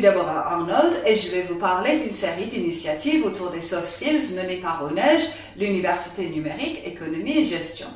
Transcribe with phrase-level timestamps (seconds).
[0.00, 4.60] Deborah Arnold et je vais vous parler d'une série d'initiatives autour des soft skills menées
[4.60, 5.20] par ONEJ,
[5.56, 7.88] l'Université numérique, économie et gestion.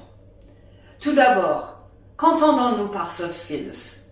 [1.00, 1.80] Tout d'abord,
[2.16, 4.06] qu'entendons-nous par soft skills?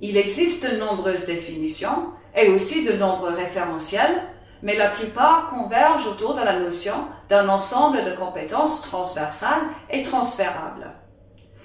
[0.00, 4.22] Il existe de nombreuses définitions et aussi de nombreux référentiels,
[4.62, 6.94] mais la plupart convergent autour de la notion
[7.28, 10.94] d'un ensemble de compétences transversales et transférables.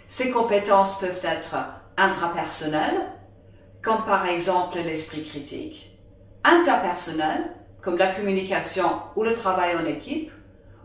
[0.07, 1.55] Ces compétences peuvent être
[1.97, 3.11] intrapersonnelles,
[3.81, 5.97] comme par exemple l'esprit critique,
[6.43, 10.31] interpersonnel, comme la communication ou le travail en équipe,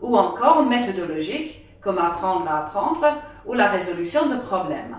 [0.01, 4.97] ou encore méthodologique, comme apprendre à apprendre ou la résolution de problèmes.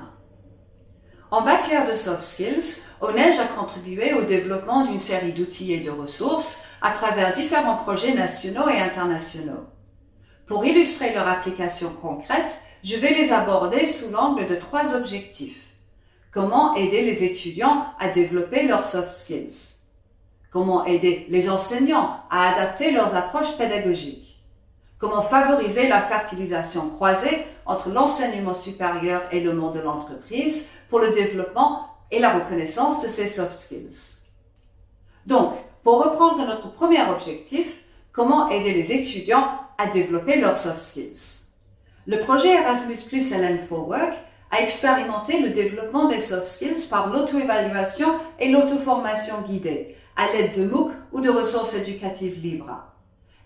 [1.31, 5.91] En matière de soft skills, ONEJ a contribué au développement d'une série d'outils et de
[5.91, 9.67] ressources à travers différents projets nationaux et internationaux.
[10.47, 15.66] Pour illustrer leur application concrète, je vais les aborder sous l'angle de trois objectifs.
[16.37, 19.87] Comment aider les étudiants à développer leurs soft skills?
[20.51, 24.39] Comment aider les enseignants à adapter leurs approches pédagogiques?
[24.99, 31.11] Comment favoriser la fertilisation croisée entre l'enseignement supérieur et le monde de l'entreprise pour le
[31.11, 34.27] développement et la reconnaissance de ces soft skills?
[35.25, 41.47] Donc, pour reprendre notre premier objectif, comment aider les étudiants à développer leurs soft skills?
[42.07, 44.13] Le projet Erasmus Plus LN for Work
[44.57, 48.09] à expérimenter le développement des soft skills par l'auto-évaluation
[48.41, 52.83] et l'auto-formation guidée, à l'aide de MOOC ou de ressources éducatives libres.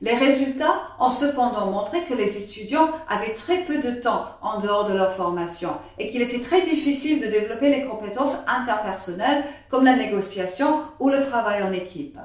[0.00, 4.88] Les résultats ont cependant montré que les étudiants avaient très peu de temps en dehors
[4.88, 9.96] de leur formation et qu'il était très difficile de développer les compétences interpersonnelles comme la
[9.96, 12.18] négociation ou le travail en équipe.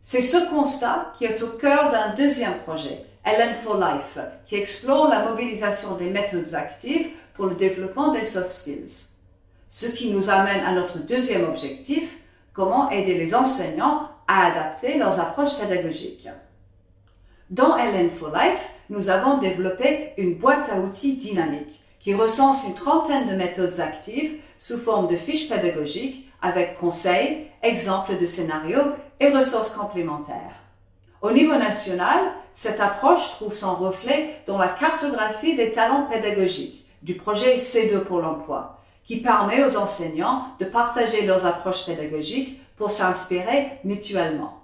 [0.00, 5.08] C'est ce constat qui est au cœur d'un deuxième projet, Ellen for Life, qui explore
[5.08, 9.16] la mobilisation des méthodes actives pour le développement des soft skills.
[9.68, 12.18] Ce qui nous amène à notre deuxième objectif,
[12.52, 16.28] comment aider les enseignants à adapter leurs approches pédagogiques.
[17.50, 22.74] Dans LN for Life, nous avons développé une boîte à outils dynamique qui recense une
[22.74, 29.28] trentaine de méthodes actives sous forme de fiches pédagogiques avec conseils, exemples de scénarios et
[29.28, 30.54] ressources complémentaires.
[31.22, 37.14] Au niveau national, cette approche trouve son reflet dans la cartographie des talents pédagogiques du
[37.14, 43.78] projet C2 pour l'emploi, qui permet aux enseignants de partager leurs approches pédagogiques pour s'inspirer
[43.84, 44.60] mutuellement.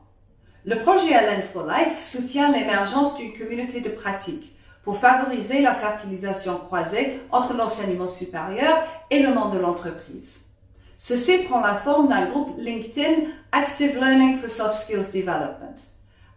[0.64, 6.56] Le projet Allen for Life soutient l'émergence d'une communauté de pratique pour favoriser la fertilisation
[6.56, 8.76] croisée entre l'enseignement supérieur
[9.08, 10.56] et le monde de l'entreprise.
[10.98, 15.76] Ceci prend la forme d'un groupe LinkedIn Active Learning for Soft Skills Development,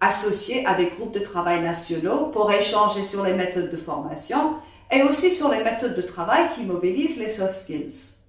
[0.02, 4.58] associé à des groupes de travail nationaux pour échanger sur les méthodes de formation
[4.96, 8.24] et aussi sur les méthodes de travail qui mobilisent les soft skills.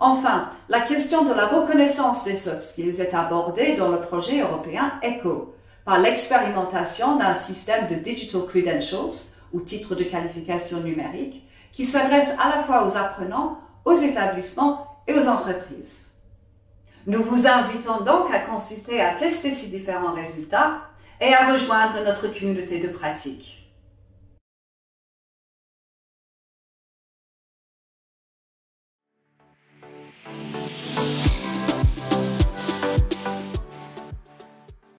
[0.00, 4.92] Enfin, la question de la reconnaissance des soft skills est abordée dans le projet européen
[5.04, 12.36] ECHO par l'expérimentation d'un système de digital credentials ou titres de qualification numérique qui s'adresse
[12.40, 16.14] à la fois aux apprenants, aux établissements et aux entreprises.
[17.06, 20.78] Nous vous invitons donc à consulter, à tester ces différents résultats
[21.20, 23.61] et à rejoindre notre communauté de pratique.